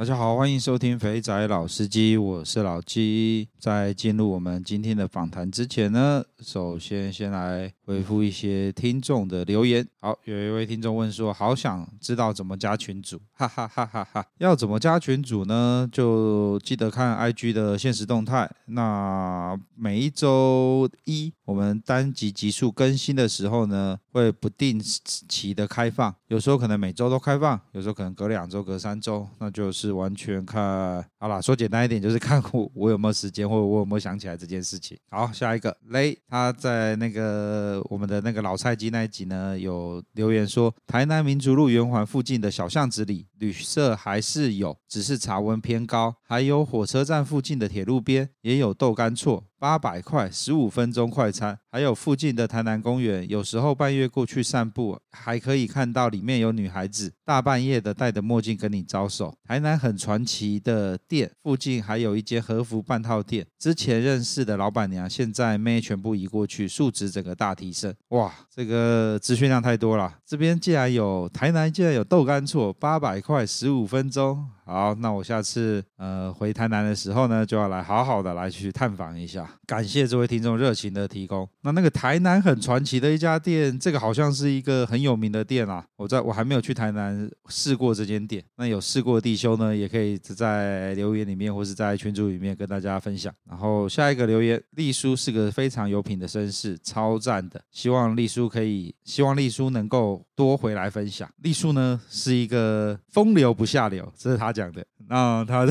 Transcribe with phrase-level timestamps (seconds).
[0.00, 3.46] 大家好，欢迎收听肥仔老司机，我是老鸡。
[3.58, 9.86] 在进入我们今天的访谈之前呢，首先先来回复一些听众的留言。
[10.00, 14.24] 好，有一位听众问说，好想知道怎么加群组， 哈哈哈哈哈。
[14.38, 15.88] 要怎么加群组呢？
[15.92, 18.50] 就记得看 IG 的限时动态。
[18.66, 29.90] 那每一周一我们单集集数更新的时候呢，会不定期的开放，有时候可能每周都开放，有时候可能隔两周、隔三周，那就是。
[29.90, 34.96] 完全看好了，说简单一点，就是看我我有没有时间，或者我有没有想起来这件事情。
[35.10, 49.44] 好，下一个雷，他在那个我们的那个老菜鸡那一集呢，有留言说，台南民族路圆环附近的小巷子里，旅社还是有，只是茶温偏高，还有火车站附近的铁路边也有豆干厝。
[49.58, 59.34] 八百块，十五分钟快餐，还有附近的台南公园，有时候半夜过去散步，还可以看到里面有女孩子大半夜的戴着墨镜跟你招手。
[59.44, 67.94] 台南很传奇的店，附近还有一间和服半套店，之前认识的老板娘，现在妹全部移过去，素质整个大提升。
[68.08, 70.14] 哇，这个资讯量太多了。
[70.24, 74.50] 这边竟然有台南，竟然有豆干厝，八百块，快十五分钟。
[74.70, 79.50] 好，那我下次呃回台南的时候呢，就要来好好的来去探访一下。
[79.66, 81.48] 感谢这位听众热情的提供。
[81.62, 85.84] 那那个台南很传奇的一家店，这个好像是一个很有名的店啊。
[85.96, 88.44] 我在我还没有去台南试过这间店。
[88.58, 93.34] 那有试过的弟兄呢，也可以在留言里面或是在群组里面跟大家分享。
[93.48, 97.60] 然后下一个留言，丽叔是个非常有品的绅士，超赞的。
[97.72, 101.28] 希望丽叔可以，希望丽叔能够多回来分享。
[101.38, 104.59] 丽叔呢是一个风流不下流，这是他讲。
[104.60, 105.66] 讲的，那他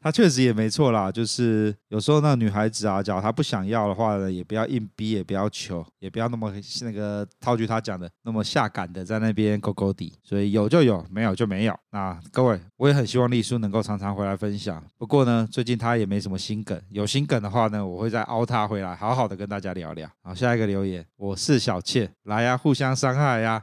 [0.00, 11.78] 他确实也没错啦，就是有时候那女孩子啊，假如她不想要的话呢，也不要硬逼，也不要求，也不要那么那个套句他讲的那么下感的在那边勾勾底，所以有就有，没有就没有。
[11.90, 14.82] 那各位，我也很希望丽叔能够常常回来分享。
[14.98, 20.10] 不过呢，最近他也没什么心梗，有心梗的话呢，我会再凹他回来，好好的跟大家聊聊。
[20.22, 23.62] 好，下一个留言，我是小倩，来呀，互相伤害呀，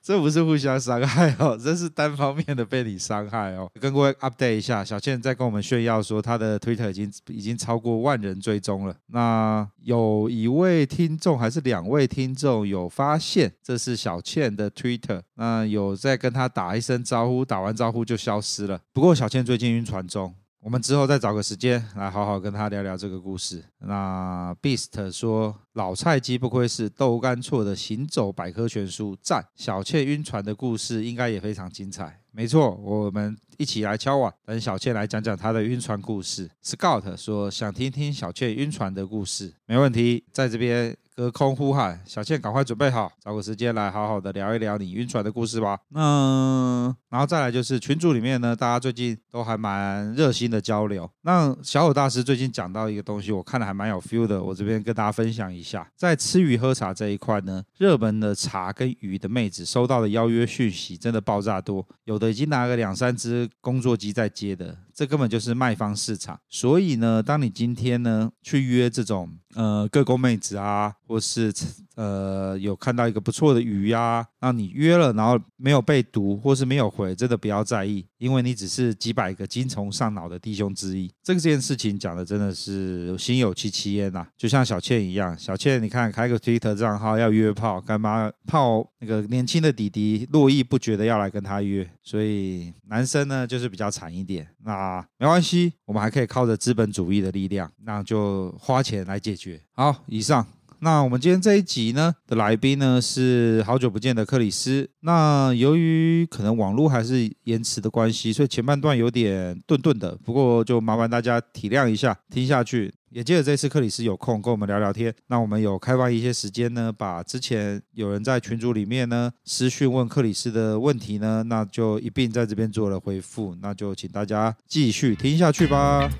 [0.00, 3.55] 这不是互相伤害哦，这是单方面的被你伤害。
[3.80, 8.96] 跟各位 update 一下，小倩在跟我们炫耀说，她的 Twitter 已经已经超过万人追踪了。
[9.06, 18.80] 那有一位听众还是两位听众有发现这是小倩的 Twitter，那有在跟她打一声招呼，打完招呼就消失了。
[18.92, 20.34] 不过小倩最近晕船中。
[20.66, 23.62] 我们之后再找个时间来好好跟他聊聊这个故事。
[23.78, 29.46] 那 Beast 说，老菜鸡不愧是豆干错的行走百科全书，赞！
[29.54, 32.20] 小倩晕船的故事应该也非常精彩。
[32.32, 36.50] 没错，我们一起来敲碗，等小倩来讲讲她的晕船故事。
[36.64, 40.96] Scout 说，想听听小倩晕船的故事，没问题，在这边。
[41.16, 45.78] 隔空呼喊，小倩，赶快准备好，找个时间来好好的聊一聊你晕船的故事吧。
[45.88, 51.10] 那然后再来就是群组里面呢，大家最近都还蛮热心的交流。
[51.22, 55.90] 那小友大师最近讲到一个东西，我看了还蛮有 feel 的，我这边跟大家分享一下。
[55.96, 64.76] 在吃鱼喝茶这一块呢，热门的茶跟鱼的妹子收到的邀约讯息真的爆炸多，有的已经拿个两三只工作机在接的。
[64.96, 71.52] 这根本就是卖方市场，所以呢，当你今天呢去约这种呃各工妹子啊，或是
[71.96, 81.12] 呃有看到一个不错的鱼呀、啊，那你约了，然后没有被读或是没有回，真的不要在意，因为你只是几百个精虫上脑的弟兄之一。
[81.22, 94.85] 这件事情讲的真的是心有戚戚焉呐，就像小倩一样，小倩你看开个 Twitter 账号要约炮，干嘛泡那个年轻的弟弟络绎不绝的要来跟他约，所以男生呢就是比较惨一点，那。
[94.86, 99.60] 啊，没关系，我们还可以靠着资本主义的力量，那就花钱来解决。
[99.72, 100.46] 好，以上。
[100.80, 104.88] 那我们今天这一集呢的来宾呢是好久不见的克里斯。
[105.00, 112.92] 那由于可能网络还是延迟的关系，所以前半段有点顿顿的，不过就麻烦大家体谅一下，听下去。
[113.10, 126.10] 也借着这次克里斯有空跟我们聊聊天，那我们有开放一些时间呢，把之前有人在群组里面呢私讯问克里斯的问题呢，那就一并在这边做了回复，那就请大家继续听下去吧。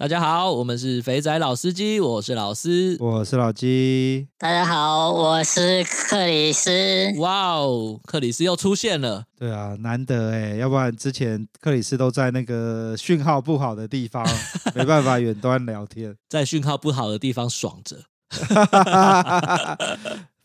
[0.00, 4.28] 大家好，我们是肥仔老司机，我是老司，我是老鸡。
[4.38, 6.70] 大家好，我是克里斯。
[7.18, 9.24] 哇哦，克里斯又出现了。
[9.36, 14.24] 对啊，难得哎，要不然之前克里斯都在那个讯号不好的地方，
[14.72, 17.96] 没办法远端聊天，在讯号不好的地方爽着。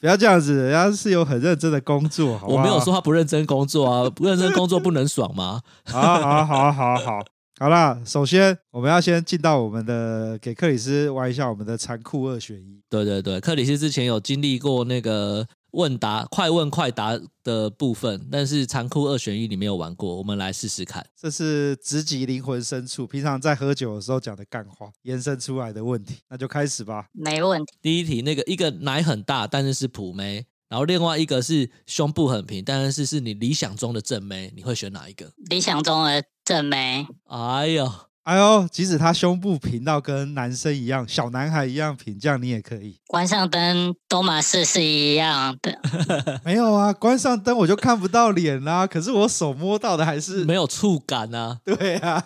[0.02, 2.58] 不要这样子，人家是有很认真的工作，好不好？
[2.58, 5.62] 我没有说他不认真工作啊，不认真工作不能爽吗？
[5.86, 7.24] 好好好好好。
[7.60, 12.82] 好啦，首先我们要先进到我们的，给克里斯玩一下我们的残酷二选一。
[12.90, 21.06] 对对对，克里斯之前有经历过那个问答快问快答的部分，但是残酷二选一你没有玩过，我们来试试看。
[21.16, 27.06] 这是直击灵魂深处，平常在喝酒的时候讲的干话延伸出来的问题，那就开始吧。
[27.14, 27.74] 没问题。
[27.82, 35.32] 第一题，那个一个奶很大，但是是普妹，然后另外一个是胸部很平，但是是你理想中的正妹，你会选哪一个？
[35.52, 36.24] 理想中的。
[36.44, 37.90] 正妹，哎呦，
[38.24, 43.00] 哎呦，即使他胸部平到跟男生一样，小男孩一样平，这样你也可以。
[43.07, 45.80] 关上灯，多玛士是一样的。
[46.44, 48.88] 没有啊，关上灯我就看不到脸啦、啊。
[48.88, 51.60] 可是我手摸到的还是没有触感啊。
[51.63, 52.22] 对啊，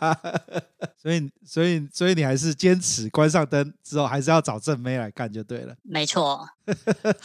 [1.02, 5.76] 所以所以所以你还是坚持关上灯之后还是要找正妹来干就对了。
[5.84, 6.48] 没错。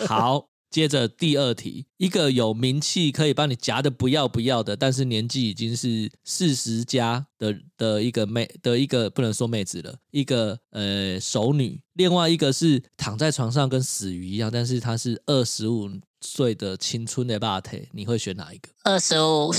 [0.07, 0.47] 好。
[0.73, 11.81] 接着第二题，一个有名气可以帮你夹的不要不要的，但是年纪已经是四十加的的一个妹的一个不能说妹子了，一个呃熟女。
[11.93, 15.91] 另外一个是躺在床上跟死鱼一样，但是她是二十五
[16.23, 18.71] 岁的青春的霸体，你会选哪一个？
[18.85, 19.53] 二十五。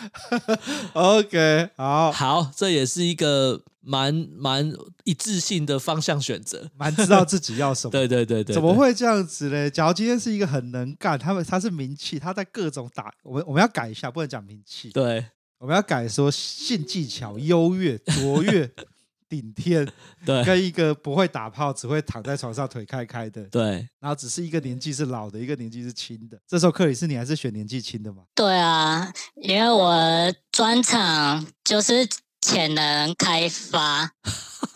[0.94, 3.62] OK，好，好，这也是一个。
[3.86, 4.72] 蛮蛮
[5.04, 7.90] 一致性的方向选择， 蛮知道自己要什么。
[7.90, 9.68] 对，对对对对，怎么会这样子嘞？
[9.68, 14.90] 假如今天是一个很能干，他们他是名气，他在各种打，我们我们要改一下，不能讲名气。
[14.90, 15.26] 对，
[15.58, 18.70] 我们要改说性技巧优越、卓越、
[19.28, 19.86] 顶天。
[20.24, 23.44] 对，跟一个不会打炮，只会躺在床上腿开开的。
[23.44, 26.38] 对，然后只是一个年纪是老的，一个年纪是轻的。
[26.46, 28.22] 这时候克里斯，你还是选年纪轻的嘛？
[28.34, 32.08] 对啊，因为我专场就是。
[32.44, 34.10] 潜能开发，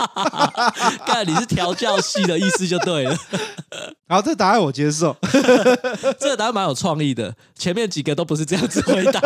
[1.04, 3.14] 看你是调教系的意思就对了。
[4.08, 5.14] 好，这个答案我接受，
[6.18, 7.36] 这个答案蛮有创意的。
[7.54, 9.20] 前面几个都不是这样子回答。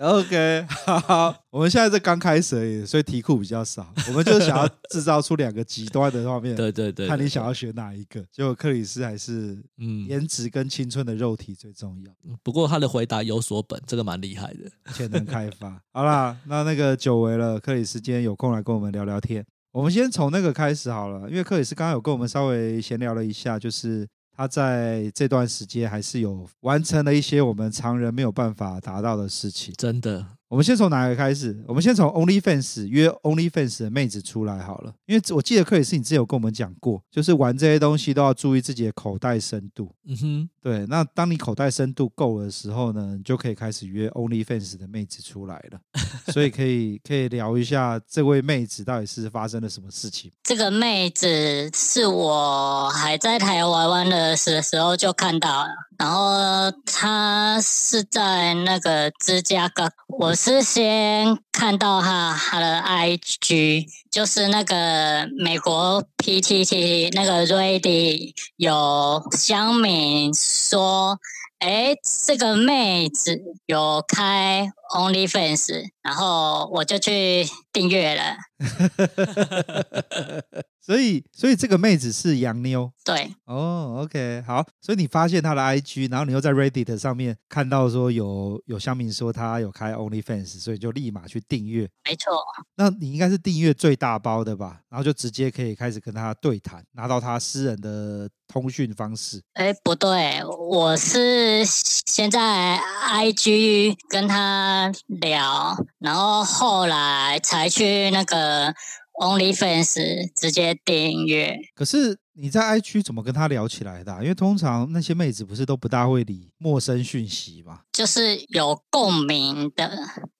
[0.00, 3.92] OK，好，我们现在是刚开始而已，所以题库比较少。
[4.06, 8.24] 我们就是想要制造出两个极端的画面，对，对，对对对，看你想要选哪一个。
[8.30, 12.12] 结果克里斯还是，嗯，颜值跟青春的肉体最重要。
[12.44, 15.82] 不过他的回答有所本，这个蛮厉害的，潜能开发。
[15.92, 19.44] 好啦，那那个久违了，克里斯今天有空来跟我们聊聊天。
[19.72, 24.06] 我们先从那个开始好了，因为克里斯刚刚有跟我们稍微闲聊了一下，就是。
[24.38, 30.24] 他在这段时间还是有完成了一些我们常人没有办法达到的事情，真的。
[30.48, 31.62] 我们先从哪个开始？
[31.66, 39.94] 我们先从 OnlyFans 约 OnlyFans 的妹子出来好了，因为我记得克里斯你之前有跟我们讲过，就是玩这些东西都要注意自己的口袋深度。
[40.06, 40.86] 嗯哼，对。
[40.86, 45.78] 那当你口袋深度够的时候呢，你就可以开始约 OnlyFans 的妹子出来了。
[46.32, 50.32] 所以可以可以聊一下这位妹子到底是发生了什么事情。
[50.42, 55.68] 这个妹子是我还在台湾玩的时时候就看到了。
[55.98, 71.18] 然后她是在那个芝加哥，我是先看到他他的 IG，就是那个美国 PTT 那个 Reddit 有乡民说，
[71.58, 73.36] 哎，这个妹子
[73.66, 78.36] 有开 OnlyFans，然后我就去订阅了。
[80.88, 82.90] 所以，所以这个妹子是洋妞。
[83.04, 84.66] 对，哦、oh，OK，好。
[84.80, 91.86] 所以你发现她的 IG，然后你又在 Reddit 上面看到说有有乡民说她有开 OnlyFans，所以就立马去订阅。
[92.08, 92.42] 没错。
[92.76, 94.80] 那你应该是订阅最大包的吧？
[94.88, 99.42] 然后就直接可以开始跟她对谈，拿到她私人的通讯方式。
[99.52, 102.80] 哎，不对，我是先在
[103.10, 108.74] IG 跟她聊，然后后来才去那个。
[109.20, 114.22] OnlyFans 直接订阅，可是你在 I 区怎么跟他聊起来的啊？
[114.22, 117.80] 因为通常那些妹子不是都不大会理陌生讯息吗？
[117.92, 119.90] 就是有共鸣的，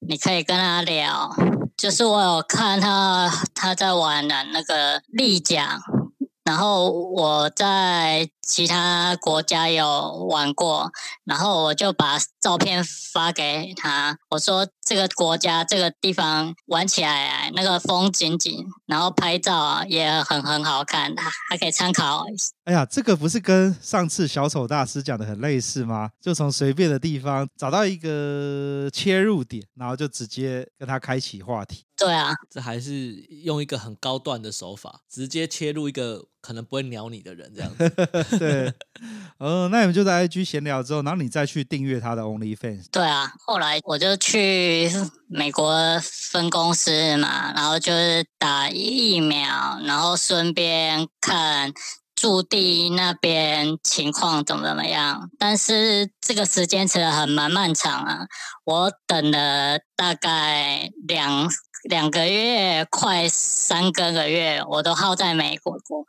[0.06, 1.34] 你可以跟他聊。
[1.76, 5.80] 就是我有看他他在玩的那个立桨，
[6.44, 10.90] 然后我在其他国家有玩过，
[11.24, 21.14] 然后我就把照片发给他，我说这个国家这个地方玩起来那个风景景，然后拍照啊也很很好看，
[21.50, 22.24] 还可以参考。
[22.64, 26.10] 哎呀，这个不是跟上次小丑大师讲的很类似吗？
[26.18, 31.84] 就从随便的地方找到一个切入点，然后就直接跟他开启话题。
[31.96, 33.12] 对啊，这还是
[33.42, 37.88] 用一个很高段的手法，直接切入一个可能不会鸟你的人这样子。
[38.38, 38.72] 对，
[39.38, 42.86] 哦，那你们就在 IG 闲聊之后，然后你再去订阅他的 OnlyFans。
[42.90, 44.90] 对啊，后来我就去
[45.26, 51.72] 美国分公司嘛，然后就是打疫苗，然后顺便看。
[52.20, 55.30] 驻地那边情况怎么怎么样？
[55.38, 58.26] 但是这个时间其实很蛮漫长啊，
[58.64, 61.48] 我等了大概两
[61.88, 66.04] 两个月，快三个个月，我都耗在美国过。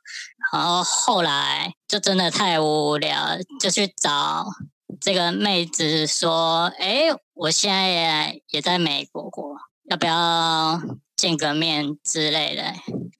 [0.51, 4.45] 然后后来就真的太无聊，就去找
[4.99, 9.55] 这个妹子说：“哎，我现在也也在美国过，
[9.89, 10.81] 要不要
[11.15, 12.73] 见个面之类的？”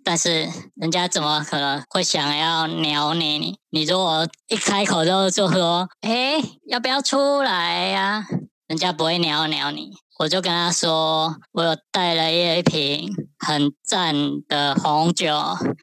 [0.03, 3.57] 但是人家怎么可能会想要鸟你？
[3.69, 8.27] 你如果一开口就就说：“哎，要不要出来呀？”
[8.67, 9.91] 人家不会鸟鸟你。
[10.19, 14.13] 我就跟他说：“我有带了一瓶很赞
[14.49, 15.33] 的红酒，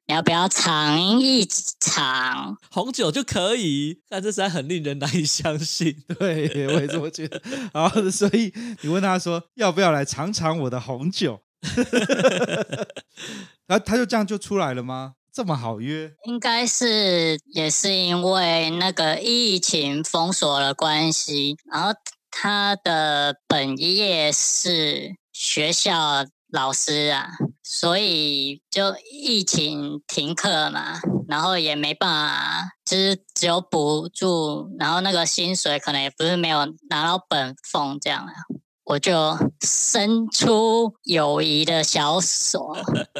[0.06, 1.42] 你要不要尝一
[1.80, 2.54] 尝？
[2.70, 4.02] 红酒就可以？
[4.10, 5.96] 但这实在很令人难以相信。
[6.18, 7.40] 对，我也这么觉得。
[7.72, 8.52] 然后，所以
[8.82, 11.40] 你问他说：“要不要来尝尝我的红酒？”
[13.66, 15.14] 然后他就这样就出来了吗？
[15.32, 16.12] 这么好约？
[16.24, 21.90] 应该是也是因为那个疫情封锁了关系，然后
[22.38, 27.30] 他的本业是学校老师啊，
[27.62, 38.32] 所以就疫情停课嘛，然后也没办法，就是只有补助，然后那个薪水可能也不是没有拿到本俸这样啊。
[38.84, 42.76] 我就伸出友谊的小手，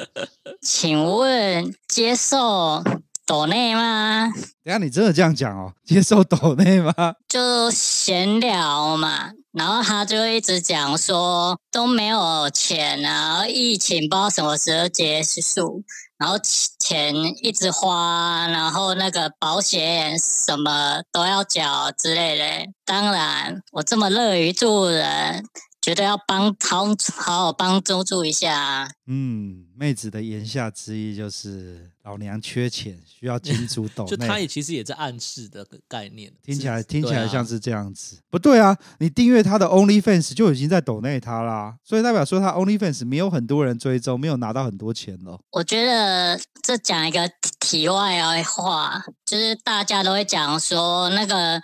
[0.60, 2.84] 请问接受
[3.26, 4.30] 抖内吗？
[4.64, 5.72] 等下你真的这样讲哦？
[5.84, 6.92] 接受抖内吗？
[7.28, 15.82] 就闲聊嘛，然后他就一直讲说都没有钱啊，疫情不知道什么时候结束。
[16.18, 16.38] 然后
[16.78, 17.14] 钱
[17.44, 22.44] 一直花，然后那个保险什么都要缴之类的。
[22.86, 25.44] 当然，我这么乐于助人，
[25.86, 28.90] 绝对要帮好好好帮助助一下。
[29.06, 34.04] 嗯，妹子的言下之意就是老娘缺钱，需要金主抖。
[34.10, 38.18] 就他也其实也在暗示的概念，听起来听起来像是这样子。
[38.28, 45.38] 不对啊，你订阅他的 OnlyFans 就已经在抖内他啦，所以代表说他 OnlyFans 没有很多人追踪，没有拿到很多钱了。
[45.52, 51.62] 我觉得这讲一个题外话，就是大家都会讲说那个。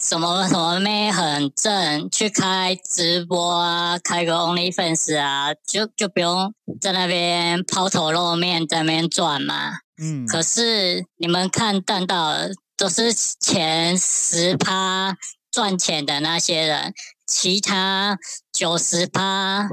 [0.00, 9.72] 什么什么妹很正，去开直播啊，开个 OnlyFans 啊，就就不用在那边抛头露面，在那边赚嘛。
[10.00, 10.26] 嗯。
[10.26, 12.34] 可是你们看淡到
[12.76, 15.16] 都是前十趴
[15.50, 16.94] 赚钱的那些人，
[17.26, 18.18] 其他
[18.52, 19.68] 九十趴。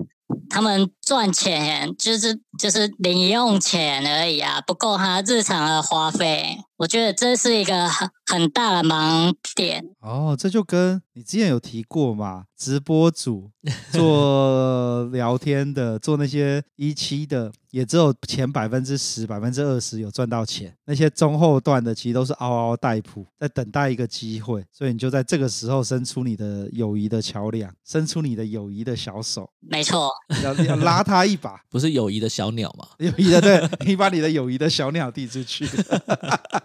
[0.48, 6.60] 他们赚钱就是就是零用钱而已啊，不够他日常的花费。
[6.79, 9.83] 我觉得这是一个很很大的盲点。
[10.00, 13.51] 哦，这就跟你之前有提过嘛，直播主
[13.91, 20.74] 做 聊天的，做那些一期的，也只有前百分之十、百分之二十有赚到钱。
[20.86, 24.63] 那些中后段的，其实都是嗷嗷待哺，在等待一个机会。
[24.71, 29.50] 所以你就在这个时候伸出你的友谊的桥梁，伸出你的友谊的小手。
[29.59, 30.09] 没错，
[30.41, 32.88] 要要拉他一把，不是友谊的小鸟吗？
[33.00, 35.67] 友谊的，对，你把你的友谊的小鸟递出去。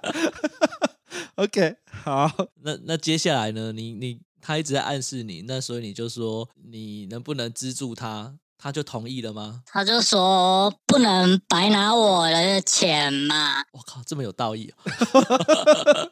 [1.36, 2.30] OK，好，
[2.62, 3.72] 那那接下来呢？
[3.72, 9.62] 你你他一直在暗示你，那所以你就说你能不能资助他，他就同意了吗？
[9.66, 13.62] 他就说不能白拿我的钱嘛。
[13.72, 14.84] 我靠，这么有道义哦！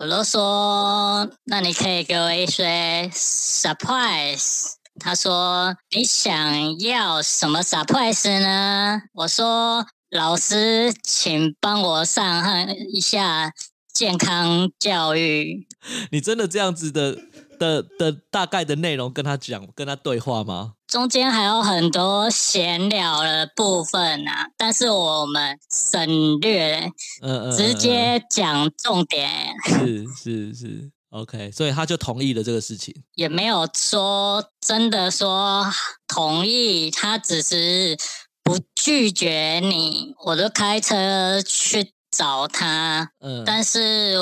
[0.00, 4.72] 我都说，那你可以给我一些 surprise。
[4.98, 9.02] 他说你想要什么 surprise 呢？
[9.12, 9.86] 我说。
[10.12, 12.44] 老师，请帮我上
[12.92, 13.50] 一下
[13.94, 15.66] 健康教育。
[16.10, 17.16] 你真的这样子的
[17.58, 20.74] 的的大概的内容跟他讲，跟他对话吗？
[20.86, 26.92] 中间还有很多闲聊的部分啊，但是我们省略，
[27.22, 29.30] 嗯嗯，直接讲重点。
[29.64, 35.64] 是是是，OK，所以他就同意了这个事情，也没有说真的说
[36.06, 37.96] 同意，他只是。
[38.42, 44.16] 不拒绝你，我就开车去找他，嗯，但是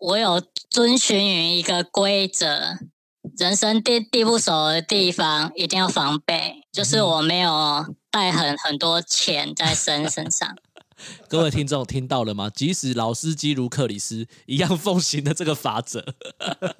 [0.00, 2.78] 我有遵循于一个规则，
[3.38, 10.56] 人生地地不熟的地方一定要防备，就是我没有带很很多钱在身身上。
[11.28, 12.50] 各位听众听到了吗？
[12.54, 16.04] 即使老司机如克里斯一样奉行的这个法则。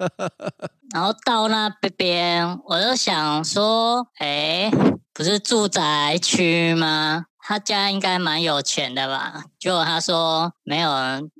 [0.93, 4.71] 然后到那边，我就想说，哎，
[5.13, 7.25] 不是住宅区吗？
[7.39, 9.43] 他家应该蛮有钱的吧？
[9.59, 10.89] 结果他说没有，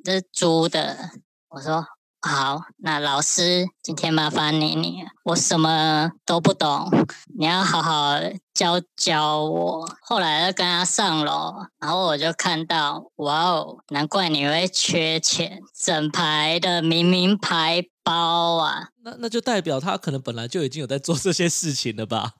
[0.03, 1.11] 这是租的。
[1.49, 1.85] 我说。
[2.27, 6.89] 好，那老师今天麻烦你，你我什么都不懂，
[7.37, 8.15] 你要好好
[8.51, 9.87] 教教我。
[10.01, 18.87] 后来就跟他上楼，然后我就看到，哇哦，难怪你会缺钱，整排的明明牌包啊。
[19.03, 22.35] 那那就代表他可能本来就已经有在做这些事情了吧？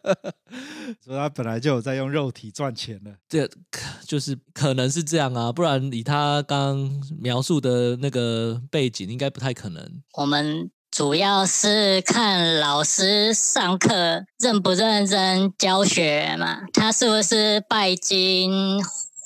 [1.02, 3.48] 说他本来就有在用肉体赚钱了，这
[4.06, 10.02] 就是可能是这样啊，不然以他刚描述的那个背景，应该不太可能。
[10.14, 18.78] 我们主要是看老师上课认不认真教学嘛，他是不是拜金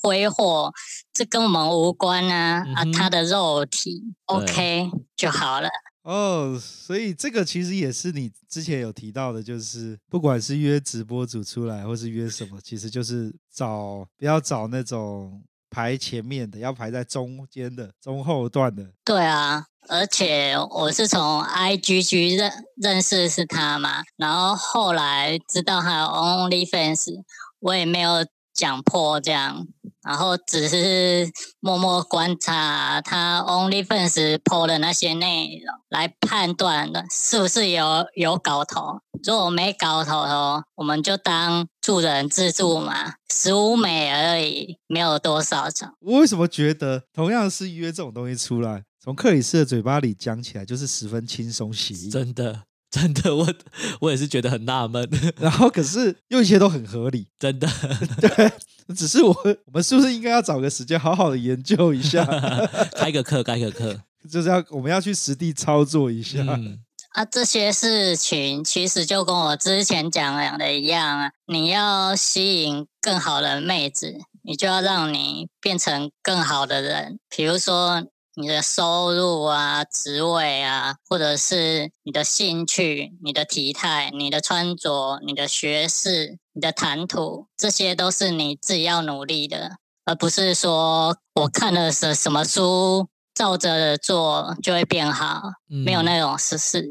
[0.06, 0.72] 挥霍，
[1.12, 2.62] 这跟我们无关啊。
[2.64, 5.68] 嗯、啊，他的肉体 OK 就好了。
[6.02, 18.86] 哦，所以这个其实也是你之前有提到的，就是不管是约直播主出来，或是约什么，其实就是找不要找那种排前面的，要排在中间的、中后段的。
[19.04, 27.24] 对啊，而且我是从 IGG 认认识是他嘛，然后后来知道他有 OnlyFans，
[27.58, 28.24] 我也没有
[28.56, 29.66] 讲破这样。
[30.02, 39.00] 然后只是默默观察他 OnlyFans PO 的那些内容，来判断的是不是有有搞头。
[39.24, 45.90] 如果没搞头的，我们就当助人自助嘛，十五美而已，没有多少钱。
[45.98, 52.08] 我为什么觉得同样是约这种东西出来，从克里斯的嘴巴里讲起来就是十分轻松写意？
[52.08, 52.62] 真的，
[52.96, 53.54] 真的，我
[54.00, 55.08] 我也是觉得很纳闷。
[55.38, 57.68] 然后可是又一切都很合理，真的，
[58.20, 58.52] 对。
[58.94, 59.36] 只是我，
[59.66, 62.24] 我们是不是应该要找个时间好好的研究一下，
[62.96, 64.00] 开个课，开个课，
[64.30, 66.38] 就是要我们要去实地操作一下。
[66.38, 66.78] 嗯、
[67.10, 78.06] 啊，这些事情其实就跟我之前讲的一样啊，你要吸引更好的妹子，你就要让你变成更好的人，比如说。
[78.38, 96.86] 你的收入啊，职位啊，或者是你的兴趣、你的体态、你的穿着、你的学识、你的谈吐，这些都是你自己要努力的，而不是说我看了什什么书，照着做就会变好，嗯、没有那种事实。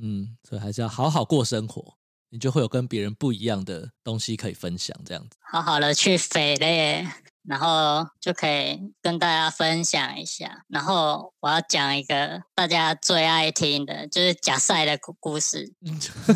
[0.00, 1.94] 嗯，所以还是要好好过生活，
[2.30, 5.36] 你就会有跟别人不一样的东西可以分享，这样子。
[5.40, 7.04] 好好的去肥嘞。
[7.48, 10.64] 然后就可以跟大家分享一下。
[10.68, 15.72] 然后我要讲一个大家最爱听的，就是假赛的故故事。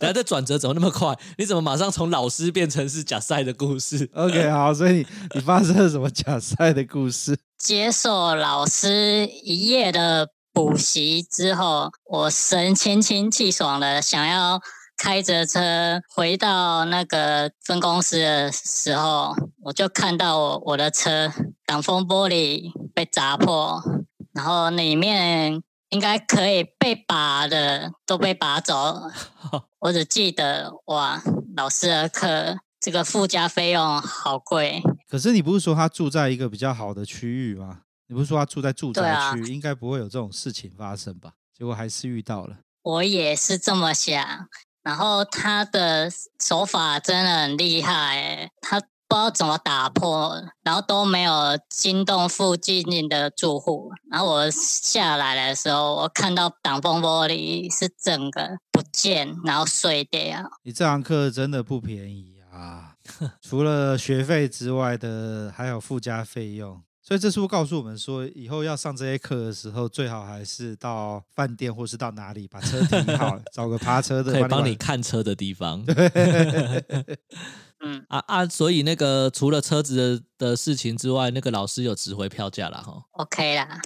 [0.00, 1.16] 等下这转折怎么那么快？
[1.38, 7.38] 你怎么马上从老师变成是假赛的故事？OK，好，所以你你发生了什么假赛的故事？
[7.56, 14.60] 接受老师一夜的补习之后，我神清清气爽的想要。
[15.02, 21.32] 开着车回到那个分公司的时候，我就看到我我的车
[21.64, 23.82] 挡风玻璃被砸破，
[24.34, 29.10] 然后里面应该可以被拔的都被拔走了。
[29.80, 31.22] 我只记得哇，
[31.56, 34.82] 老师的课这个附加费用好贵。
[35.08, 37.80] 可是你不是说他住在一个比较好的区域吗？
[38.08, 41.32] 你不是说他住在住宅区，啊、应该不会有这种事情发生吧？
[41.56, 42.58] 结果还是遇到了。
[42.82, 44.46] 我也是这么想。
[44.82, 53.90] 然后他的手法真的很厉害，他不知道怎么打破，然后都没有惊动附近的住户。
[54.10, 60.50] 然后我下来的时候，我看到挡风玻璃是整个不见，然后碎掉。
[60.62, 62.94] 你这堂课真的不便宜啊！
[63.42, 66.80] 除了学费之外的，还有附加费用。
[67.02, 75.82] 所以这书告诉我们说，以后要上这些课的时候，最好还是到饭店或是到哪里把车停好， 找个趴车的，可以帮你看车的地方。
[77.82, 83.02] 嗯啊啊，所以那个除了车子的的事情之外，那个老师有值回票价了哈。
[83.12, 83.80] OK 啦。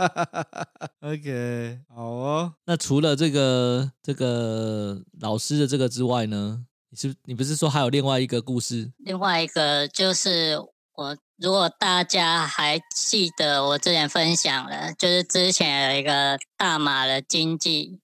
[1.04, 2.54] OK，好哦。
[2.64, 8.90] 那除了这个这个老师的这个之外呢，你是你不是说还有另外一个故事？
[8.96, 10.58] 另外一个就是
[10.94, 11.14] 我。
[11.42, 17.98] 如果大家还记得我之前分享了，就是之前有一个大马的经纪，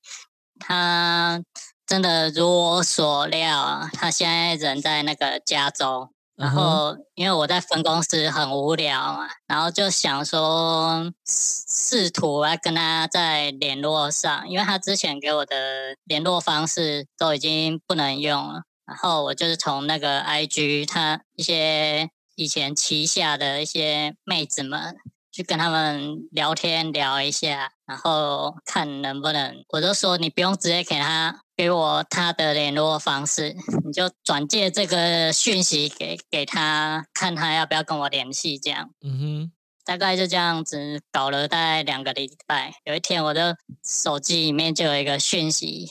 [0.58, 1.40] 他
[1.86, 18.62] 真的如我所料，他现在人在那个加州，然后因为我在分公司很无聊嘛，然后就想说试图来跟他在联络上，因为他之前给我的联络方式都已经不能用了。
[18.84, 24.96] 然后我就是从那个 IG，他一些以前旗下的一些妹子们。
[25.30, 38.90] 去跟他们聊天聊一下，然后看能不能，我就说你不用直接给他给我他的联络方式，你就转借这个讯息给给他，看他要不要跟我联系，这样。
[39.00, 39.52] 嗯哼，
[39.84, 42.74] 大概就这样子搞了大概两个礼拜。
[42.84, 45.86] 有一天，我的手机里面就有一个讯息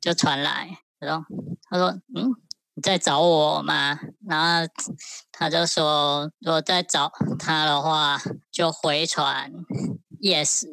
[0.00, 1.26] 就传来，然后
[1.68, 2.36] 他说：“嗯。”
[2.74, 4.00] 你在找我吗？
[4.26, 4.72] 然后
[5.30, 8.18] 他就说，如果在找他的话，
[8.50, 9.52] 就回传
[10.22, 10.64] yes；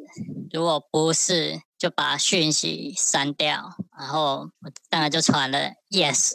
[0.50, 3.74] 如果不是，就把讯息删掉。
[3.98, 5.58] 然后我当然就传了
[5.90, 6.32] yes。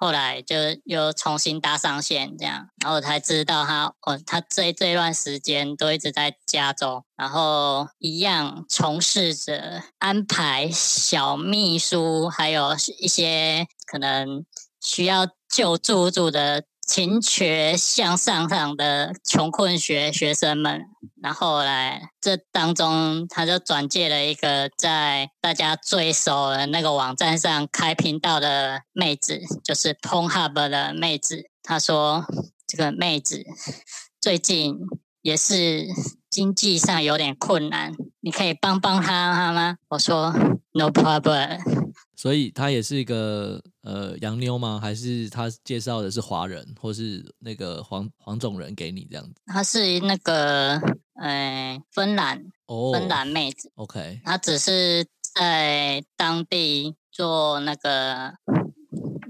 [0.00, 14.46] 后来就又重新搭上线，这样，然后我才知道他，哦，他这这段时间都一直在加州，然后一样从事着安排小秘书，还有一些可能。
[14.88, 20.80] 需要救助助的勤学向上上的穷困学学生们，
[21.22, 31.50] 然后来这当中，他就转介了一个在大家最熟的那个网站上开频道的妹子，就是 Pornhub 的妹子。
[31.62, 32.24] 他说
[32.66, 33.44] 这个妹子
[34.18, 34.78] 最近
[35.20, 35.86] 也是
[36.30, 39.76] 经济上有点困难，你可以帮帮她吗？
[39.88, 40.32] 我说
[40.72, 41.58] No problem。
[42.14, 44.80] 所以他也是一个呃洋妞吗？
[44.82, 49.34] 还是他介绍的是华人，或是那个黄黄种人给你这样子？
[49.46, 50.80] 他是那个
[51.14, 53.70] 呃芬兰哦，芬兰妹子。
[53.76, 58.34] OK，他只是在当地做那个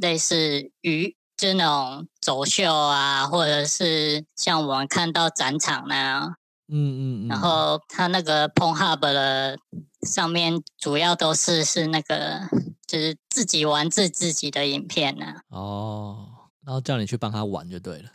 [0.01, 6.38] 类似于这种走秀啊，或者是像我们看到展场那样。
[6.69, 7.29] 嗯嗯嗯。
[7.29, 9.59] 然后他那个 Pornhub 的
[10.03, 12.49] 上面主要都是是那个。
[12.89, 15.43] 就是自己玩自自己的影片呢、啊。
[15.51, 16.27] 哦，
[16.65, 18.09] 然后叫你去帮他玩就对了。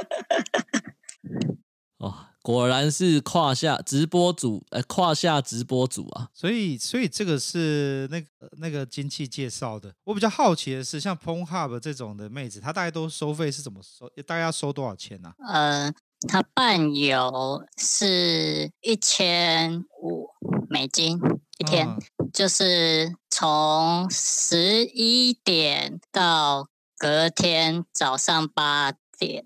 [1.98, 6.30] 哦，果然是胯下直播主，呃，胯下直播主啊。
[6.32, 9.92] 所以，所以这个是那个那个经纪介绍的。
[10.04, 14.08] 我比较好奇的是，像 Pornhub 这种的妹子，她大概都收费是怎么收？
[14.26, 15.52] 大概要收多少钱呢、啊？
[15.52, 15.92] 呃，
[16.28, 20.30] 她伴游是一千五
[20.68, 21.18] 美金
[21.58, 21.88] 一天。
[21.88, 21.98] 嗯
[22.32, 29.44] 就是从十一点到隔天早上八点，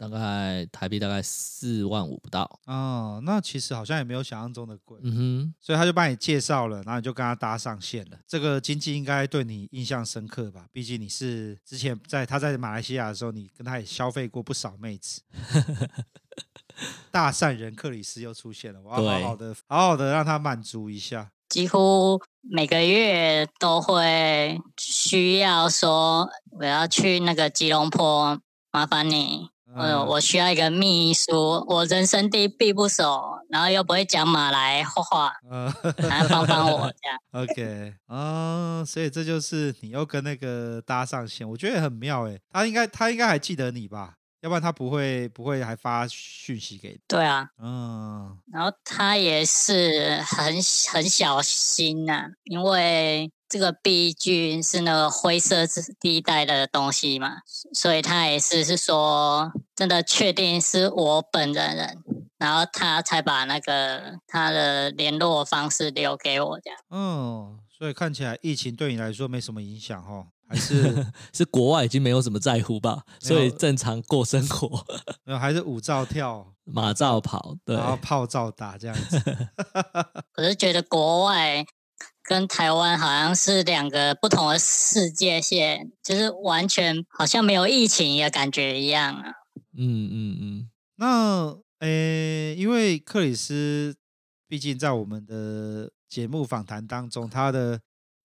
[0.00, 2.58] 大概台币大概四万五不到。
[2.64, 4.98] 哦，那其实好像也没有想象中的贵。
[5.02, 8.18] 嗯哼，所以他就帮你介绍了，然后你就跟他搭上线了。
[8.26, 10.64] 这个经济应该对你印象深刻吧？
[10.72, 15.20] 毕竟你是之前在他在马来西亚的时候，你跟他也消费过不少妹子。
[17.10, 21.30] 大善人克里斯又出现了，我要好好的好好的让他满足一下。
[21.50, 37.18] 几乎每个月都会需要说，我要去那个吉隆坡，麻烦你，嗯，我需要一个秘书，我人生地必不熟，然后又不会讲马来话，嗯，来帮帮我这样。
[37.32, 44.14] OK，啊，所以这就是你又跟那个搭上线，我觉得很妙诶，他应该他应该还记得你吧？
[44.40, 47.00] 要不然他不会不会还发讯息给你。
[47.06, 50.54] 对啊，嗯，然后他也是很
[50.92, 55.66] 很小心呐、啊，因为这个毕竟是那个灰色
[56.00, 57.38] 地带的东西嘛，
[57.74, 62.02] 所以他也是是说真的确定是我本人人，
[62.38, 66.78] 然后他才把那个他的联络方式留给我这样。
[66.90, 70.28] 嗯，所以看起来疫情对你来说没什么影响哦。
[70.50, 74.84] 还是 是国外已经没有什么在乎吧，所以正常过生活。
[75.22, 79.22] 没有，还是舞照跳，马照跑，对，然后炮照打这样子。
[80.36, 81.64] 我是觉得国外
[82.24, 89.32] 跟台湾好像是两个不同的世界线，就是完全好像没有疫情的感觉一样啊。
[89.78, 90.70] 嗯嗯嗯。
[90.96, 93.94] 那诶，因为克里斯
[94.48, 97.80] 毕竟在我们的节目访谈当中，他的。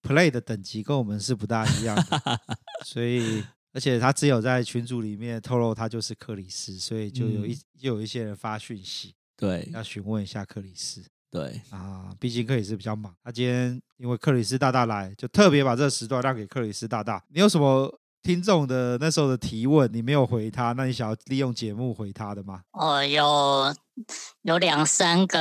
[0.05, 2.39] Play 的等级跟我们是不大一样的，
[2.85, 17.23] 所以而且他只有在群组里面透露他就是克里斯，所以就有一、嗯、就有一些人发讯息，对，要询问一下克里斯，对啊，毕竟克里斯比较忙，他今天因为克里斯大大来，就特别把这个时段让给克里斯大大。
[17.29, 22.61] 你有什么听众的那时候的提问，你没有回他，那你想要利用节目回他的吗？
[22.73, 23.75] 哦，有
[24.43, 25.39] 有两三个，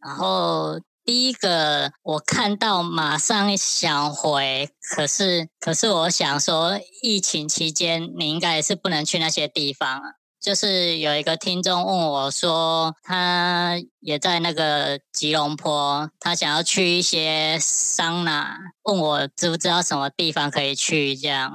[0.00, 0.80] 然后。
[1.06, 10.02] 第一个我看到马上想回，可是可是我想说，疫情期间你应该也是不能去那些地方。
[10.40, 21.52] 就是有一个听众问我说，他也在那个吉隆坡，他想要去一些桑拿，问我知不知道什么地方可以去这样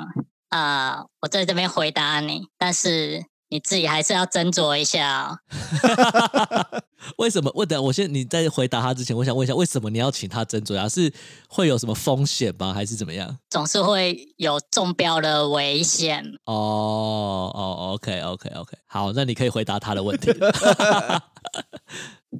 [0.47, 3.25] 啊、我在这边回答你，但是。
[3.51, 5.37] 你自己还是要斟酌一下哦。
[7.17, 7.51] 为什么？
[7.53, 10.87] 问的我先，你在回答他之前，我想问一下，为什么你要请他斟酌啊？
[10.87, 11.11] 是
[11.49, 12.73] 会有什么风险吗？
[12.73, 13.37] 还是怎么样？
[13.49, 16.23] 总是会有中标的危险。
[16.45, 18.79] 哦哦，OK，OK，OK，okay, okay, okay.
[18.87, 20.31] 好，那你可以回答他的问题。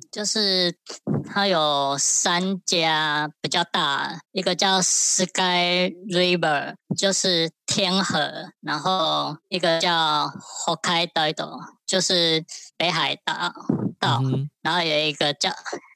[0.10, 0.74] 就是
[1.26, 10.28] 它有三家比较大，一个叫 Sky River，就是天河，然后一个叫
[10.66, 11.58] Hokkaido，
[11.88, 13.54] 就是北海道
[13.98, 15.50] 道，嗯、然后有一个叫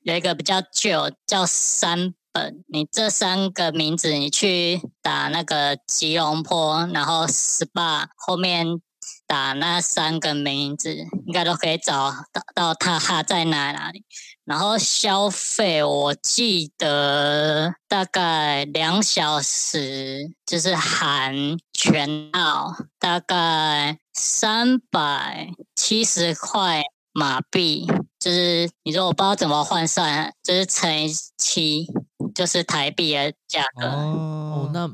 [0.03, 2.63] 有一个比较旧叫三本。
[2.69, 8.79] 你这三个名字，你去打那个吉隆坡，然后 SPA 后面。
[9.27, 14.03] 打那三个名字，应该都可以找到到他哈在哪哪里。
[14.43, 21.33] 然后消费，我记得大概两小时，就是含
[21.73, 27.87] 全套，大概三百七十块马币。
[28.19, 31.87] 就是你说我不知道怎么换算，就是乘以七，
[32.33, 33.87] 就是台币的价格。
[33.87, 34.91] 哦，那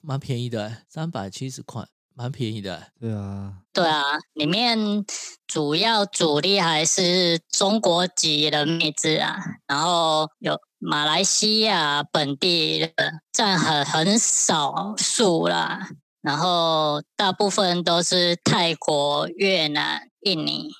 [0.00, 1.86] 蛮便宜的，三百七十块。
[2.16, 4.02] 蛮便宜的，对啊，对啊，
[4.34, 5.04] 里面
[5.48, 12.92] 主要主力还是中国籍的妹子啊，然后有马来西亚本地的
[13.32, 15.88] 占很很少数啦，
[16.22, 20.70] 然后大部分都是泰国、越南、印尼，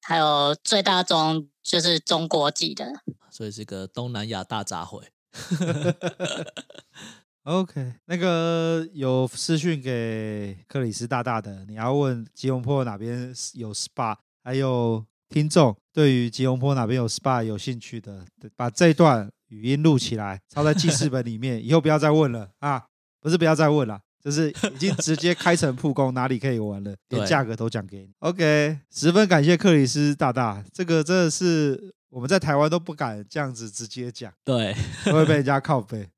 [0.00, 2.86] 还有最大宗就是中国籍的，
[3.28, 5.02] 所以是个东南亚大杂烩。
[7.46, 18.24] OK，那个有私讯给克里斯大大的，你要问吉隆坡哪边有 SPA，还有听众对于吉隆坡哪边有 SPA 有兴趣的，
[18.56, 22.84] 把这段语音录起来，抄在记事本里面，以后不要再问了啊！
[23.20, 28.10] 不是不要再问了，就是已经直接开诚布公，哪里可以玩了，连价格都讲给你。
[28.18, 36.08] OK，十分感谢克里斯大大，这个真的是我们在台湾都不敢这样子直接讲，对，会被人家靠背。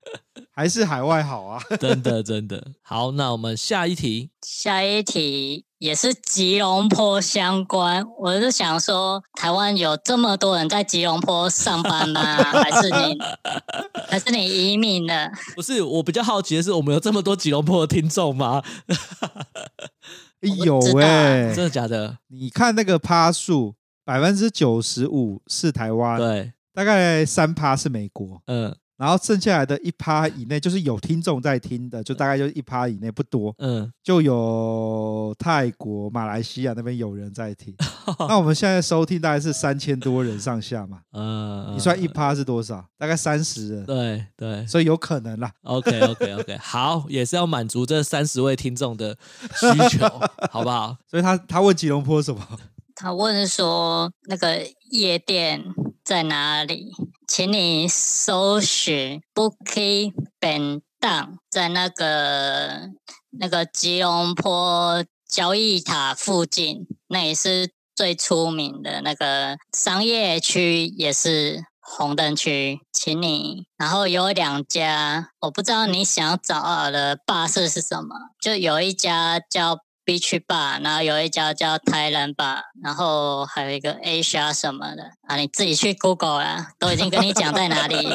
[0.58, 1.62] 还是海外好啊！
[1.78, 8.04] 真的真的好，那我们下一题，下一题也是吉隆坡相关。
[8.18, 12.20] 我是想说，台湾有这么多人在吉隆坡上班吗？
[12.42, 13.18] 还是你，
[14.08, 15.30] 还是你移民了？
[15.54, 18.60] 不是，我比较好奇的是，我们有这么多吉隆坡的听众吗？
[20.40, 22.18] 有哎、欸，真的假的？
[22.26, 28.76] 你看那个趴数，百分之九十五是台湾，对，大概三趴是美国，嗯。
[28.98, 33.54] 然后剩下来的一趴以内，就是有听众在听的，就大概就一趴以内，不多。
[33.58, 37.72] 嗯，就有泰国、马来西亚那边有人在听。
[38.28, 40.98] 那我们现在收听大概是三千多人上下嘛。
[41.12, 42.84] 嗯，你算一趴是多少？
[42.98, 43.86] 大概三十人。
[43.86, 45.52] 对对，所以有可能啦。
[45.62, 49.16] OK OK OK， 好，也是要满足这三十位听众的
[49.54, 50.08] 需求，
[50.50, 50.96] 好不好？
[51.08, 52.44] 所以他他问吉隆坡什么？
[52.96, 55.62] 他问说那个夜店
[56.04, 56.90] 在哪里？
[57.38, 62.90] 请你搜寻 Bukit Bintang，在那个
[63.30, 72.80] 那个吉隆坡交易塔附近，那也是最出名的那个商业区，也是红灯区。
[72.92, 79.78] 请你，然后有两家，我不知道你想要找的 bar 是是什么，就有一家叫。
[80.08, 87.94] Beach Bar，然后有一家叫 Thailand Bar，然后还有一个 Asia 什么的啊，你自己去 Google 啦，都已经跟你讲在哪里。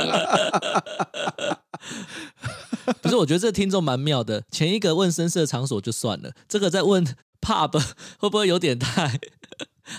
[2.99, 4.43] 不是，我觉得这个听众蛮妙的。
[4.49, 7.05] 前一个问声色场所就算了，这个在问
[7.39, 7.79] Pub
[8.17, 9.19] 会不会有点太？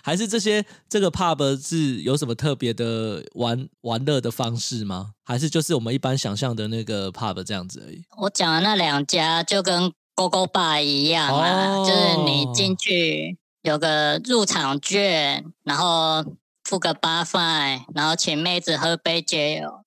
[0.02, 5.12] 还是这些这个 Pub 是有什么特别的玩玩乐的方式吗？
[5.22, 8.02] 还是就是我们一般想象的那个 Pub 这样子而已？
[8.16, 9.92] 我讲的那两家就跟。
[10.14, 11.86] 勾勾吧一样啊，oh.
[11.86, 16.24] 就是你进去有个入场券，然后
[16.62, 19.36] 付个八块，然后请妹子喝杯酒，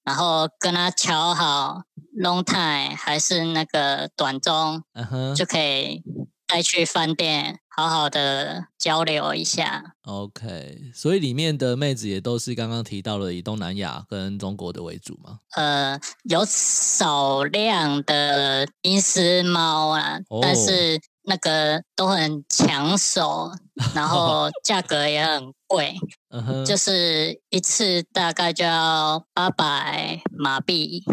[0.04, 1.84] 然后跟她调好
[2.16, 5.36] long time 还是那个短中，uh huh.
[5.36, 6.04] 就可以
[6.46, 7.60] 带去饭店。
[7.78, 10.92] 好好的交流一下，OK。
[10.96, 15.38] 所以里面的妹子也都是刚刚提到了以东南亚跟中国的为主吗？
[15.56, 23.52] 呃，有少量的金丝猫啊，哦、但是那个都很抢手，
[23.94, 25.96] 然后 价格也很贵，
[26.66, 31.04] 就是一次大概就要八百马币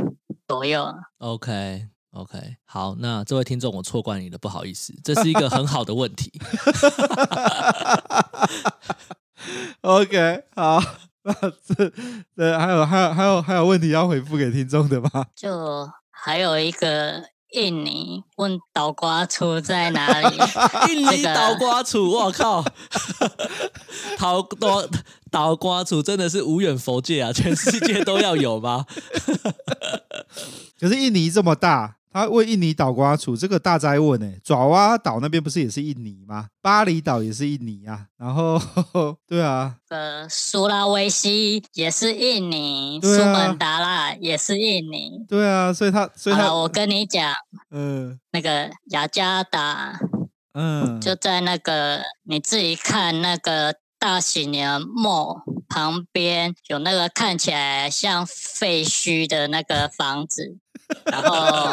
[0.48, 0.94] 左右。
[1.18, 6.30] OK OK，好，那这位听众我错怪你了，不好意思，这是一个很好的问题。
[9.82, 10.80] OK，好，
[11.24, 11.92] 那这
[12.36, 15.26] 这还有还有还有还有问题要回复给听众的吗？
[15.34, 17.24] 就还有一个。
[17.54, 20.36] 印尼问倒瓜处在哪里？
[20.90, 22.64] 印尼倒瓜处，我靠！
[24.18, 24.82] 倒瓜
[25.30, 28.84] 倒瓜处真的是无远佛界啊，全世界都要有吗？
[30.80, 31.98] 可是印尼这么大。
[32.14, 34.32] 他问印尼岛瓜处这个大灾问呢？
[34.44, 36.46] 爪哇岛那边不是也是印尼吗？
[36.62, 38.06] 巴厘岛也是印尼啊。
[38.16, 38.56] 然后，
[39.26, 45.24] 对啊，呃，苏拉威西也是印尼，苏、啊、门答腊也是印尼。
[45.28, 47.34] 对啊，所以他，所以他，我跟你讲，
[47.72, 49.98] 嗯，那个雅加达，
[50.52, 53.74] 嗯，就在那个你自己看那个
[54.04, 60.58] 大型的 mall 旁边有那个看起来像废墟的那个房子。
[61.10, 61.70] 然后，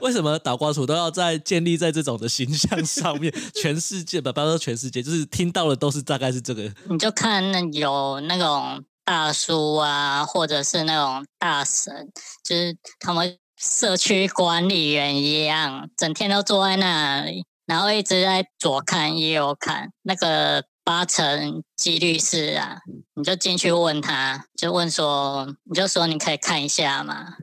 [0.00, 3.30] 为什么倒瓜处都要在建立在这种的形象上面？
[3.60, 6.62] 全世界吧，不要说全世界，就是听到的都是大概是这个。
[6.88, 12.10] 你就看那有那种大叔啊，或者是那种大神，
[12.42, 19.90] 就是他们社区管理员一样，整天都坐在那里，然后一直在左看右看。
[20.00, 22.78] 那个八成几率是啊，
[23.14, 27.34] 你就进去问他，就问说，你就说你可以看一下嘛。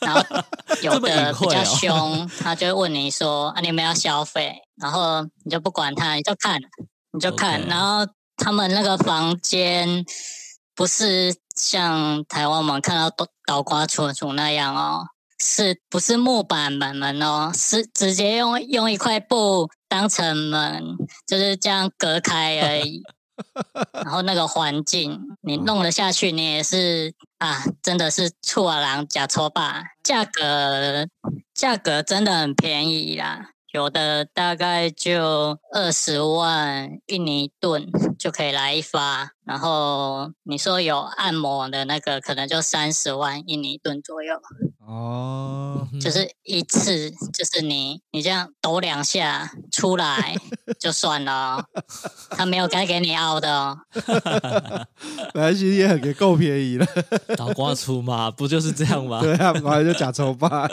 [0.00, 0.20] 然后
[0.82, 6.60] 有的比较凶，哦、他就会问你说：“啊，你有没有要消费？”然后你就不管他，你就看，
[7.12, 7.64] 你就看。
[7.68, 10.04] 然后他们那个房间
[10.74, 15.06] 不是像台湾我们看到倒倒瓜处处那样哦，
[15.40, 17.50] 是不是木板门门哦？
[17.54, 23.02] 是直接用用一块布当成门，就是这样隔开而已。
[23.94, 29.62] 然后那个环境，你弄了下去，你也是啊，真的是厝仔人吃粗饱，
[30.02, 31.08] 价格
[31.54, 33.52] 价格真的很便宜啦。
[33.72, 44.34] 有的大概就二十万印尼盾就可以来一发，然后你说有按摩的那个，可能就三十万印尼盾左右。
[44.90, 50.36] 哦，就是一次，就是你你这样抖两下出来
[50.80, 51.64] 就算了，
[52.30, 53.78] 他没有该给你凹的哦。
[55.32, 56.84] 本来其实也很够便宜了，
[57.38, 59.20] 倒瓜出嘛，不就是这样吗？
[59.22, 60.68] 对啊，本来就假抽吧。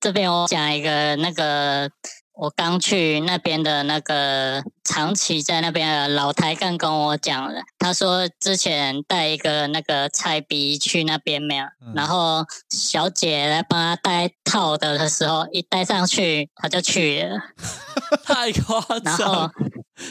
[0.00, 1.88] 这边我讲一个那个，
[2.34, 17.38] 我刚去那边的那个长期在那边的老台干跟我讲了，他说之前带一个那个菜逼去那边没有，嗯、然后小姐来帮他戴套的的时候，一戴上去他就去了，
[18.24, 19.52] 太夸张，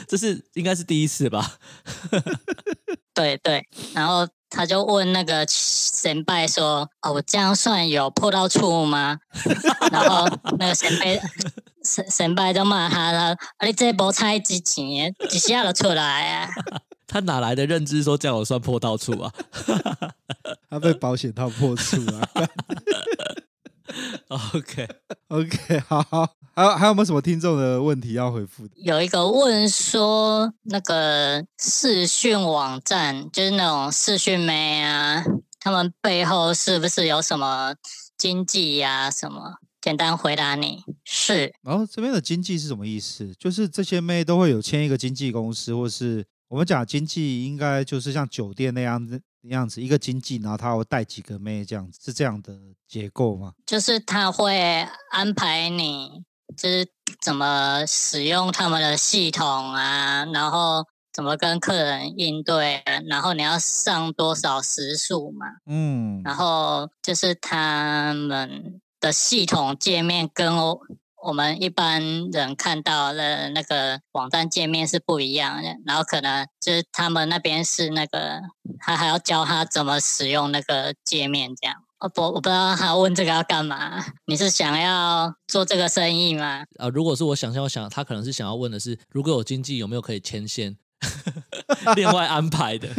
[0.08, 1.58] 这是应该是第一次吧？
[3.14, 4.28] 对对，然后。
[4.52, 9.20] 他就问那个神拜说：“哦，我这样算有破到处吗？”
[9.92, 10.28] 然后
[10.60, 11.20] 那个神拜
[11.84, 15.16] 神神拜就骂他了：“啊，你这波菜几钱？
[15.30, 16.50] 几下就出来啊？”
[17.08, 19.34] 他哪来的认知说这样我算破到处啊？
[20.70, 22.48] 他被保险套破处啊
[24.30, 24.88] ？OK
[25.28, 28.74] OK，好，好，还有还有没有什么听众的问题要回复的？
[28.78, 35.24] 有一个问说，那个视讯网站，就是那种视讯妹啊，
[35.60, 37.74] 他们背后是不是有什么
[38.18, 39.10] 经纪呀？
[39.10, 39.56] 什么？
[39.80, 41.54] 简单回答你是。
[41.64, 43.34] 然后、哦、这边的经纪是什么意思？
[43.40, 49.22] 就是这些妹都会有签一个经纪公司，或是我们讲经纪，应该就是像酒店那样子。
[49.46, 52.56] 样子一个经纪，然后他会带几个妹，这样子是这样的
[52.88, 53.54] 结构吗？
[53.66, 56.24] 就是他会安排你，
[56.58, 56.88] 就是
[57.22, 65.46] 怎么使用他们的系统啊，然后怎么跟客人应对，然后你要上多少时数嘛？
[65.66, 70.82] 嗯，然后就是他们的系统界面跟我。
[71.24, 78.42] 我们一般人看到的那个网站界面是不一样的，然后可能就是他们那边是那个，
[78.80, 81.76] 他还要教他怎么使用那个界面，这样。
[82.02, 84.04] 我不我不知道他问这个要干嘛？
[84.26, 86.64] 你是想要做这个生意吗？
[86.80, 90.76] 啊，如果是我想象，我想他可能是想要问的是，如果有经济有没有可以牵线，
[91.96, 92.90] 另外安排的。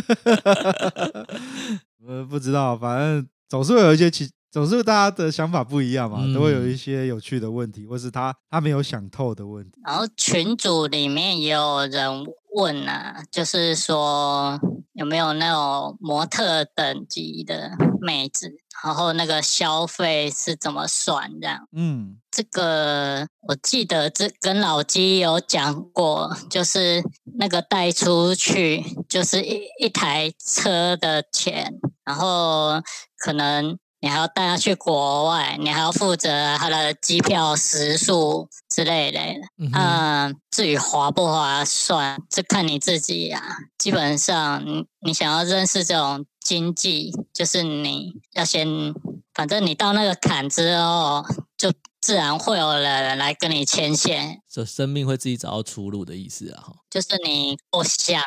[2.06, 4.30] 呃不知道，反正总是会有一些其。
[4.52, 9.80] 总是大家的想法不一样嘛，嗯、都会有一些有趣的问题，或是他他没有想透的问题。
[9.82, 14.60] 然后群组里面也有人问啊，就是说
[14.94, 21.68] 有没有那种模特等级的妹子，然后那个消费是怎么算这样？
[21.72, 27.02] 嗯，这个我记得这跟老鸡有讲过，就是
[27.38, 32.82] 那个带出去就是一一台车的钱，然后
[33.16, 33.78] 可能。
[34.02, 39.20] 你还要带他去国外，你还要负责他的机票、食宿之类的。
[39.58, 43.56] 嗯，嗯，至于划不划算，这看你自己呀、啊。
[43.78, 48.66] 基本上，你你想要认识这种经济，就是你要先，
[49.32, 51.24] 反正你到那个坎之后，
[51.56, 54.42] 就自然会有人来跟你牵线。
[54.50, 56.64] 这生命会自己找到出路的意思啊！
[56.92, 58.22] 就是你不想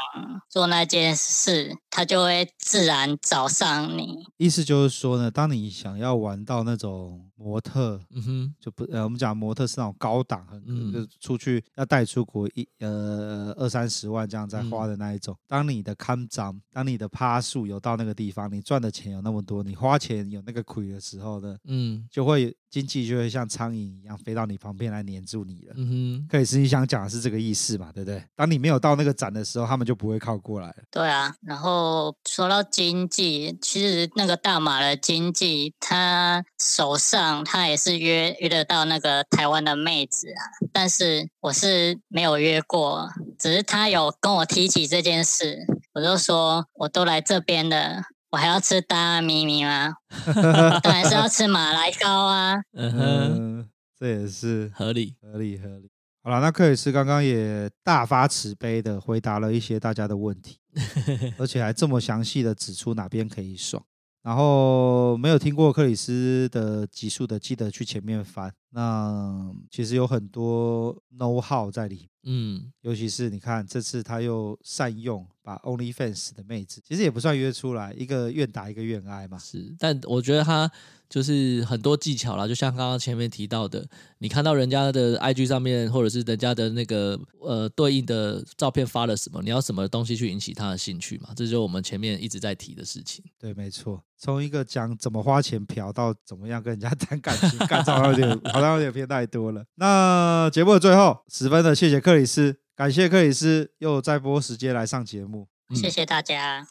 [0.49, 4.25] 做那件事，他就会自然找上你。
[4.37, 15.35] 意思就是说呢，当你想要玩到那种模特，嗯哼，就不呃，我们讲模特是那种高档，嗯，就出去要带出国一呃二三十万这样在花的那一种。
[15.35, 26.27] 嗯、当你的看涨，当你的趴数有到那个地方，你赚的钱有那么多，你花钱有那个亏的时候呢，嗯，就会经济就会像苍蝇一样飞到你旁边来黏住你了，嗯哼。
[26.27, 27.91] 可以是，你想讲的是这个意思嘛？
[27.91, 28.23] 对不对？
[28.35, 30.75] 当你没有到那个展的时候，他们就不会靠过来了。
[30.91, 31.33] 对啊。
[31.41, 40.41] 然后说到经济，其实那个大马的经济，他手上他也是约约得到那个台湾的妹子啊。
[40.73, 49.93] 但是我是没有约过，只是他有跟我提起这件事，我就说我都来这边了，我还要吃大咪咪吗？
[50.83, 52.55] 当然是要吃马来糕啊。
[52.73, 53.69] 嗯哼。
[53.97, 55.89] 这也是合理，合理，合理。
[56.25, 60.57] 好了，那克里斯刚刚也大发慈悲的回答了一些大家的问题，
[61.37, 63.85] 而且还这么详细的指出哪边可以爽。
[64.23, 68.51] 然后没有听过克里斯的集数的，记得去前面翻。
[68.71, 79.37] 那其实有很多 know how 在里面，嗯，尤其是你看这次他又善用把 OnlyFans 的妹子，其实也不算约出来，一个愿打一个愿挨嘛。
[79.37, 80.69] 是，但我觉得他。
[81.07, 91.29] 就是很多技巧啦，就像刚刚前面提到的，你看到人家的 IG 上面，或者是人家的那个呃对应的照片发了什么，你要什么东西去引起他的兴趣嘛？
[91.35, 93.23] 这就是我们前面一直在提的事情。
[93.37, 94.03] 对，没错。
[94.17, 99.63] 从一个讲怎么花钱嫖到怎么样跟人家 谈感情，感觉好像有点好像有点偏太多了。
[99.75, 106.65] 那节目的最后，十分的谢谢克里斯，感谢克里斯又再播时间来上节目，谢谢大家。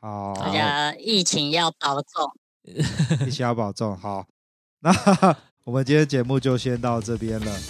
[0.00, 2.32] 好，大家疫情要保重。
[3.28, 4.26] 一起要保重，好，
[4.80, 4.90] 那
[5.64, 7.60] 我们今天节目就先到这边了，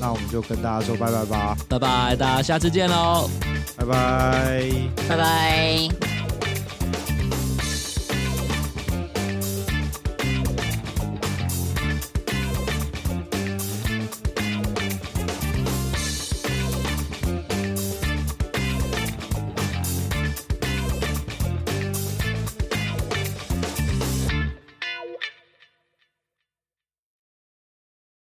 [0.00, 3.28] 那我们就跟大家说拜拜吧，拜拜，大家下次见喽，
[3.76, 4.70] 拜拜，
[5.08, 6.17] 拜拜。